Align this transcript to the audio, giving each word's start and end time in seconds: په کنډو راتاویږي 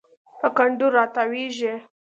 په 0.39 0.47
کنډو 0.57 0.87
راتاویږي 0.97 1.73